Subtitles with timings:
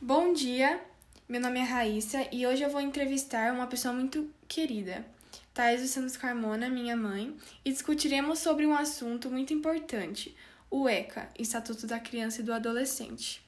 [0.00, 0.80] Bom dia,
[1.28, 5.04] meu nome é Raíssa e hoje eu vou entrevistar uma pessoa muito querida,
[5.52, 10.36] Thais dos Santos Carmona, minha mãe, e discutiremos sobre um assunto muito importante,
[10.70, 13.44] o ECA, Estatuto da Criança e do Adolescente.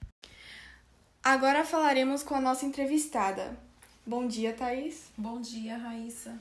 [1.23, 3.57] Agora falaremos com a nossa entrevistada.
[4.05, 5.05] Bom dia, Thaís.
[5.17, 6.37] Bom dia, Raíssa.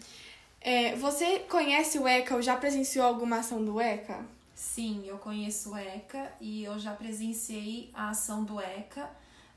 [0.60, 4.26] É, você conhece o ECA ou já presenciou alguma ação do ECA?
[4.56, 9.08] Sim, eu conheço o ECA e eu já presenciei a ação do ECA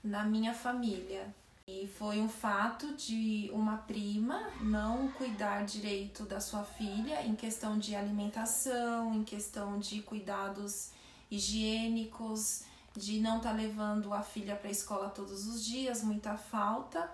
[0.03, 1.33] na minha família.
[1.67, 7.79] E foi um fato de uma prima não cuidar direito da sua filha em questão
[7.79, 10.91] de alimentação, em questão de cuidados
[11.31, 12.65] higiênicos,
[12.97, 17.11] de não estar tá levando a filha para a escola todos os dias, muita falta.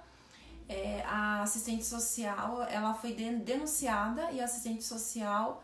[0.67, 5.63] É, a assistente social ela foi denunciada e a assistente social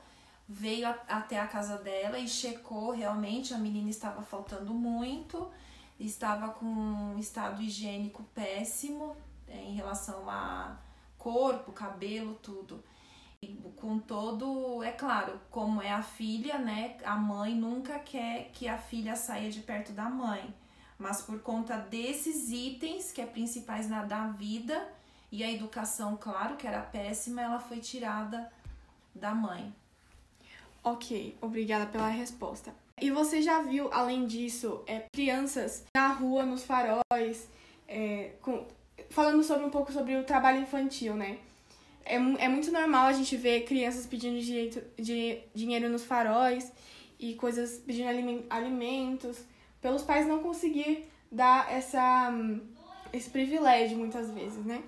[0.48, 5.50] veio a, até a casa dela e checou realmente a menina estava faltando muito
[5.98, 9.16] estava com um estado higiênico péssimo
[9.46, 10.76] é, em relação a
[11.18, 12.82] corpo, cabelo, tudo.
[13.40, 16.96] E com todo, é claro, como é a filha, né?
[17.04, 20.54] A mãe nunca quer que a filha saia de perto da mãe.
[20.98, 24.88] Mas por conta desses itens que é principais na da vida
[25.30, 28.50] e a educação, claro, que era péssima, ela foi tirada
[29.14, 29.74] da mãe.
[30.82, 32.74] Ok, obrigada pela resposta.
[33.00, 37.48] E você já viu, além disso, é, crianças na rua, nos faróis,
[37.88, 38.66] é, com,
[39.10, 41.38] falando sobre um pouco sobre o trabalho infantil, né?
[42.04, 46.70] É, é muito normal a gente ver crianças pedindo direito, de, dinheiro nos faróis
[47.18, 49.38] e coisas pedindo alimentos,
[49.80, 52.32] pelos pais não conseguir dar essa,
[53.12, 54.82] esse privilégio muitas vezes, né?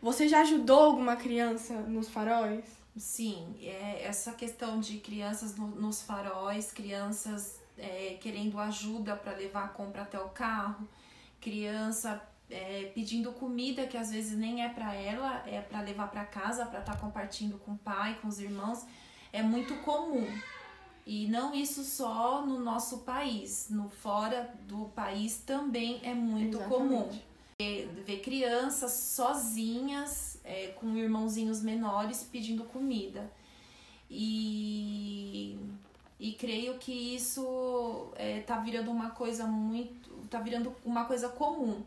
[0.00, 2.81] Você já ajudou alguma criança nos faróis?
[2.96, 9.64] Sim, é essa questão de crianças no, nos faróis, crianças é, querendo ajuda para levar
[9.64, 10.86] a compra até o carro,
[11.40, 16.24] criança é, pedindo comida que às vezes nem é para ela, é para levar para
[16.24, 18.84] casa, para estar tá compartilhando com o pai, com os irmãos,
[19.32, 20.26] é muito comum.
[21.06, 26.68] E não isso só no nosso país, no fora do país também é muito Exatamente.
[26.68, 27.31] comum.
[28.04, 33.30] Ver crianças sozinhas é, com irmãozinhos menores pedindo comida.
[34.10, 35.58] E,
[36.20, 40.10] e creio que isso é, tá virando uma coisa muito.
[40.28, 41.82] tá virando uma coisa comum,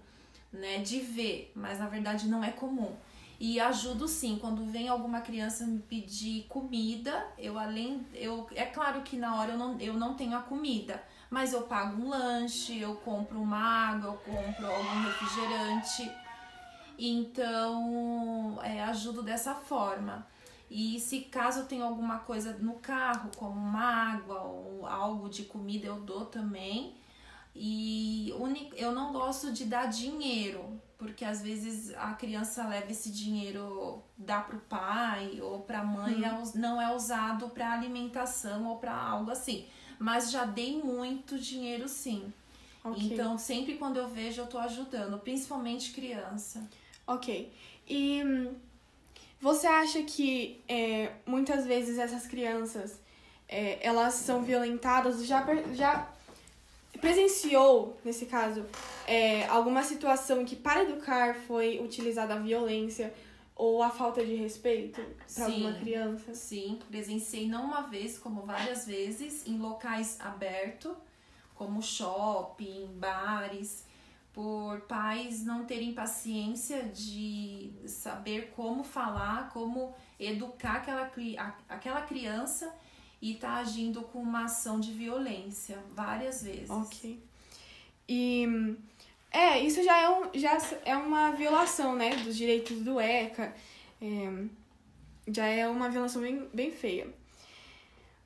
[0.52, 0.80] né?
[0.80, 2.96] De ver, mas na verdade não é comum.
[3.40, 8.06] E ajudo sim, quando vem alguma criança me pedir comida, eu além.
[8.14, 11.64] Eu, é claro que na hora eu não, eu não tenho a comida, mas eu
[11.64, 16.10] pago um lanche, eu compro uma água, eu compro algum refrigerante
[16.98, 20.26] então, é, ajudo dessa forma.
[20.70, 25.88] E se caso tenho alguma coisa no carro, como uma água ou algo de comida,
[25.88, 26.96] eu dou também.
[27.54, 28.34] E
[28.76, 34.40] eu não gosto de dar dinheiro, porque às vezes a criança leva esse dinheiro, dá
[34.42, 36.52] pro pai ou pra mãe, hum.
[36.56, 39.66] não é usado para alimentação ou para algo assim.
[40.00, 42.32] Mas já dei muito dinheiro sim.
[42.84, 43.14] Okay.
[43.14, 46.64] Então, sempre quando eu vejo, eu tô ajudando, principalmente criança.
[47.08, 47.52] Ok.
[47.88, 48.22] E
[49.40, 53.00] você acha que é, muitas vezes essas crianças
[53.48, 55.26] é, elas são violentadas?
[55.26, 56.08] Já, já
[57.06, 58.66] presenciou, nesse caso,
[59.06, 63.14] é, alguma situação que para educar foi utilizada a violência
[63.56, 65.00] ou a falta de respeito
[65.34, 66.34] para alguma criança?
[66.34, 70.94] Sim, presenciei não uma vez, como várias vezes, em locais abertos,
[71.54, 73.86] como shopping, bares
[74.34, 81.10] por pais não terem paciência de saber como falar, como educar aquela,
[81.70, 82.74] aquela criança
[83.26, 86.70] e tá agindo com uma ação de violência várias vezes.
[86.70, 87.20] Ok.
[88.08, 88.78] E
[89.32, 93.52] é, isso já é, um, já é uma violação, né, dos direitos do ECA.
[94.00, 94.44] É,
[95.28, 97.08] já é uma violação bem, bem feia.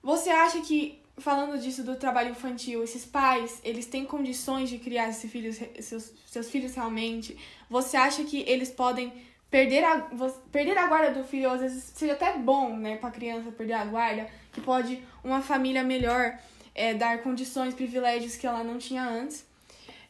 [0.03, 5.09] Você acha que falando disso do trabalho infantil, esses pais, eles têm condições de criar
[5.09, 7.37] esses filhos, seus, seus filhos realmente?
[7.69, 9.13] Você acha que eles podem
[9.49, 10.07] perder a,
[10.51, 13.85] perder a guarda do filho, às vezes seja até bom, né, pra criança perder a
[13.85, 16.37] guarda, que pode uma família melhor
[16.75, 19.45] é, dar condições, privilégios que ela não tinha antes.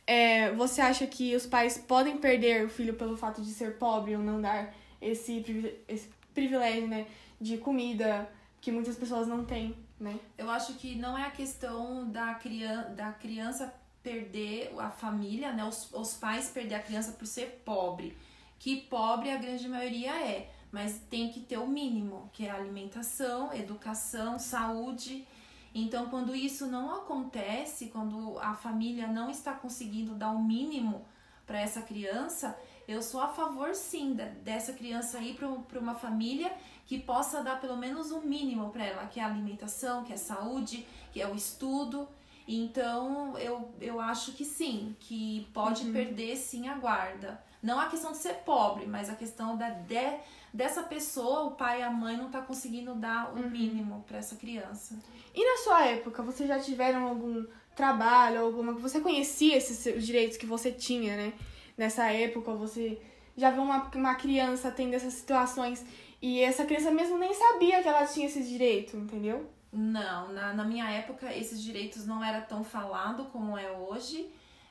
[0.05, 4.15] É, você acha que os pais podem perder o filho pelo fato de ser pobre
[4.15, 7.05] ou não dar esse, esse privilégio, né,
[7.39, 9.75] de comida que muitas pessoas não têm?
[9.99, 10.17] Né?
[10.37, 15.63] Eu acho que não é a questão da criança, da criança perder a família, né?
[15.65, 18.15] Os, os pais perder a criança por ser pobre.
[18.59, 23.53] Que pobre a grande maioria é, mas tem que ter o mínimo, que é alimentação,
[23.53, 25.25] educação, saúde.
[25.73, 31.05] Então, quando isso não acontece, quando a família não está conseguindo dar o mínimo
[31.47, 32.55] para essa criança,
[32.87, 34.13] eu sou a favor sim
[34.43, 36.51] dessa criança ir para uma família
[36.85, 40.11] que possa dar pelo menos o um mínimo para ela, que é a alimentação, que
[40.11, 42.07] é a saúde, que é o estudo.
[42.47, 45.93] Então eu, eu acho que sim, que pode uhum.
[45.93, 47.39] perder sim a guarda.
[47.61, 50.17] Não a questão de ser pobre, mas a questão da de,
[50.53, 53.49] dessa pessoa, o pai e a mãe não tá conseguindo dar o uhum.
[53.49, 54.97] mínimo para essa criança.
[55.35, 57.45] E na sua época, vocês já tiveram algum
[57.75, 61.33] trabalho, alguma que você conhecia esses direitos que você tinha, né?
[61.77, 63.01] Nessa época, você
[63.37, 65.85] já viu uma, uma criança tendo essas situações
[66.21, 69.49] e essa criança mesmo nem sabia que ela tinha esse direito, entendeu?
[69.71, 74.29] Não, na, na minha época esses direitos não era tão falado como é hoje.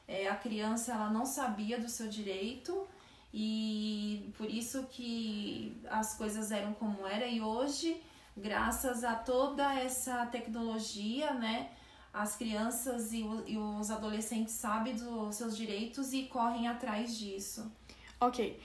[0.08, 2.88] É, a criança ela não sabia do seu direito
[3.32, 8.00] e por isso que as coisas eram como era e hoje,
[8.34, 11.70] graças a toda essa tecnologia, né,
[12.12, 17.70] as crianças e, o, e os adolescentes sabem dos seus direitos e correm atrás disso.
[18.18, 18.58] Ok.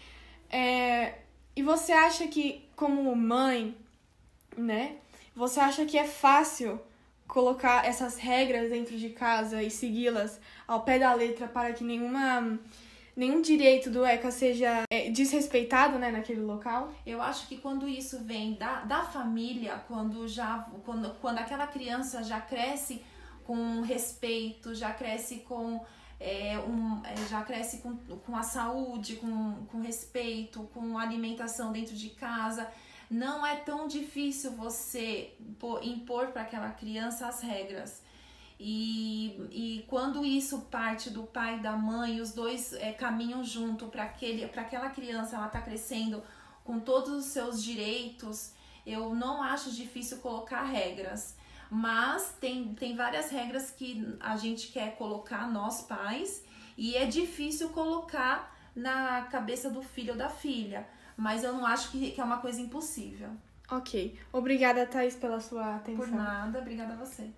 [0.49, 1.19] É,
[1.55, 3.75] e você acha que, como mãe,
[4.55, 4.97] né,
[5.35, 6.79] você acha que é fácil
[7.27, 12.59] colocar essas regras dentro de casa e segui-las ao pé da letra para que nenhuma
[13.15, 16.91] nenhum direito do ECA seja é, desrespeitado né, naquele local?
[17.05, 22.23] Eu acho que quando isso vem da, da família, quando já quando, quando aquela criança
[22.23, 23.03] já cresce
[23.45, 25.81] com respeito, já cresce com
[26.19, 31.95] é, um, é, já cresce com, com a saúde, com, com respeito, com alimentação dentro
[31.95, 32.67] de casa.
[33.13, 35.35] Não é tão difícil você
[35.83, 38.01] impor para aquela criança as regras.
[38.59, 43.85] E, e quando isso parte do pai e da mãe, os dois é, caminham junto
[43.85, 46.23] para aquela criança, ela está crescendo
[46.63, 48.51] com todos os seus direitos,
[48.83, 51.35] eu não acho difícil colocar regras.
[51.69, 56.43] Mas tem, tem várias regras que a gente quer colocar, nós pais,
[56.75, 60.87] e é difícil colocar na cabeça do filho ou da filha.
[61.17, 63.29] Mas eu não acho que, que é uma coisa impossível.
[63.69, 64.17] Ok.
[64.31, 66.05] Obrigada, Thais, pela sua atenção.
[66.05, 67.29] Por nada, obrigada a você.